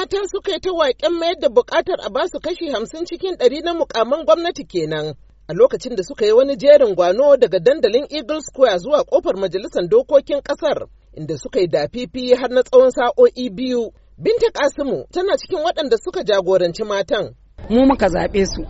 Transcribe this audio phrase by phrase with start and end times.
[0.00, 3.60] mata suka yi ta waƙen mayar da buƙatar a ba su kashi hamsin cikin ɗari
[3.64, 5.14] na mukaman gwamnati kenan.
[5.48, 9.88] A lokacin da suka yi wani jerin gwano daga dandalin Eagle Square zuwa ƙofar majalisar
[9.88, 10.88] dokokin ƙasar,
[11.18, 13.92] inda suka yi dafifi har na tsawon sa'o'i biyu.
[14.16, 17.34] Binta Kasimu tana cikin waɗanda suka jagoranci matan.
[17.68, 18.64] Mu muka zaɓe su,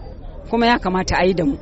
[0.50, 1.56] kuma ya kamata a yi da mu.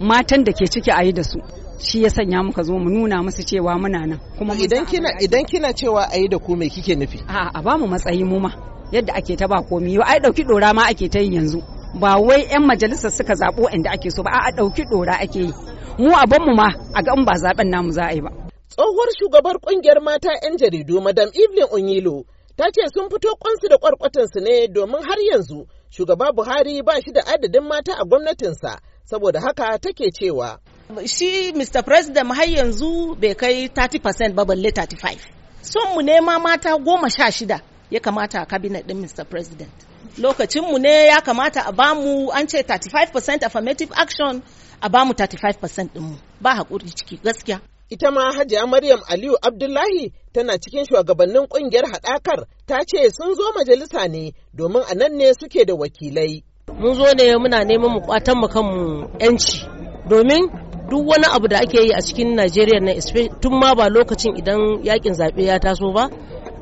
[0.00, 1.40] Matan da ke ciki a yi da su.
[1.78, 5.44] shi ya sanya muka zo mu nuna musu cewa muna nan kuma idan kina idan
[5.44, 8.73] kina cewa ayi da ku me kike nufi a a ba mu matsayi mu ma
[8.92, 9.98] yadda ake ta ba komi.
[10.02, 11.60] Ai ɗauki dora ma ake ta yi yanzu.
[12.00, 14.30] Ba wai yan majalisar suka zabo inda ake so ba.
[14.30, 15.52] A ɗauki dora ake yi.
[15.98, 18.30] Mu a mu ma a ga in ba zaɓen namu za a yi ba.
[18.68, 22.24] Tsohuwar shugabar ƙungiyar mata yan jaridu madam Evelyn Onyilo
[22.56, 27.12] ta ce sun fito kwansu da kwarkwatansu ne domin har yanzu shugaba Buhari ba shi
[27.12, 28.80] da adadin mata a gwamnatinsa.
[29.04, 30.58] Saboda haka take cewa
[31.06, 31.82] shi Mr.
[31.84, 35.18] President har yanzu bai kai 30% ba balle 35.
[35.62, 37.60] Son mu nema mata goma sha shida.
[37.90, 39.24] Ya kamata a cabinet din Mr.
[39.28, 39.70] President.
[40.18, 44.42] Lokacin mu ne ya kamata a ba mu an ce 35% affirmative action
[44.80, 47.60] a ba mu 35% ɗinmu ba haƙuri ciki gaskiya.
[47.90, 53.52] Ita ma Hajiya Maryam Aliyu Abdullahi tana cikin shugabannin ƙungiyar haɗakar ta ce sun zo
[53.56, 56.42] majalisa ne domin a nan ne suke da wakilai.
[56.78, 59.66] Mun zo ne muna neman mu kwatan mu kanmu 'yanci
[60.08, 60.48] domin
[60.90, 62.92] duk wani abu da ake yi a cikin Najeriya na
[63.40, 66.08] tun ma ba lokacin idan yaƙin zaɓe ya taso ba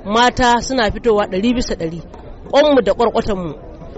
[0.05, 2.01] mata suna fitowa ɗari bisa ɗari
[2.51, 3.55] ƙwanmu da ƙwarƙwatanmu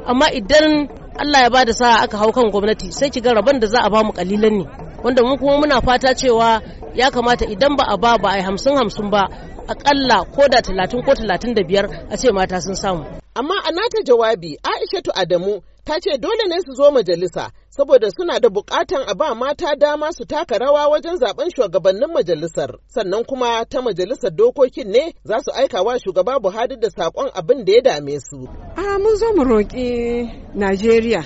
[0.07, 3.61] amma idan Allah ya ba da sa'a aka hau kan gwamnati sai ki ga rabon
[3.61, 4.65] da za a ba mu kalilan ne
[5.05, 6.61] wanda mu kuma muna fata cewa
[6.95, 9.29] ya kamata idan ba a ba ba a yi hamsin hamsin ba
[9.69, 13.05] akalla ko da talatin ko talatin da biyar a ce mata sun samu.
[13.39, 18.41] Amma a nata jawabi Aishatu Adamu ta ce dole ne su zo majalisa saboda suna
[18.41, 23.51] da bukatan a ba mata dama su taka rawa wajen zaɓen shugabannin majalisar sannan kuma
[23.71, 27.81] ta majalisar dokokin ne za su aika wa shugaba Buhari da saƙon abin da ya
[27.83, 28.49] dame su.
[28.77, 31.23] A mun zo mu roƙi Najeriya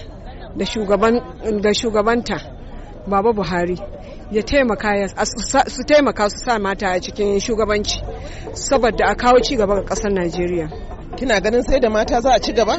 [1.62, 2.36] da shugabanta
[3.06, 3.76] Baba Buhari
[4.32, 5.08] ya taimaka
[5.68, 7.96] su taimaka su sa mata a cikin shugabanci
[8.54, 10.68] saboda a kawo ci gaba ga ƙasar Najeriya.
[11.16, 12.76] Kina ganin sai da mata za a ci gaba?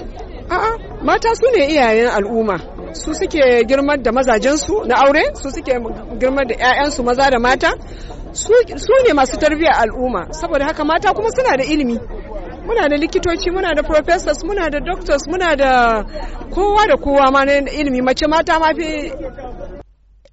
[1.02, 2.58] Mata su ne iyayen al'umma.
[2.94, 5.74] Su suke girmar da mazajensu na aure, su suke
[6.20, 7.72] girmar da 'ya'yansu maza da mata,
[8.34, 8.52] su
[9.08, 10.34] ne masu tarbiyyar al'umma.
[10.34, 11.98] Saboda haka mata kuma suna da ilimi.
[12.66, 16.04] Muna da likitoci, muna da professors, muna da doctors, muna da
[16.54, 18.02] kowa da kowa ma na ilimi.
[18.02, 19.12] Mace mata ma fi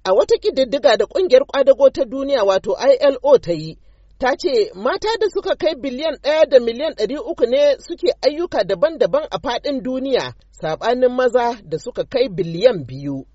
[0.07, 3.77] a wata ƙididdiga da ƙungiyar ƙwadago ta duniya wato ILO ta yi,
[4.19, 8.63] ta ce mata da suka kai biliyan ɗaya da miliyan ɗari uku ne suke ayyuka
[8.63, 13.25] daban-daban a faɗin duniya, saɓanin maza da suka kai biliyan biyu.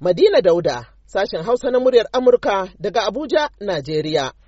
[0.00, 4.32] Madina Dauda, sashen Hausa na muryar Amurka daga Abuja, Najeriya.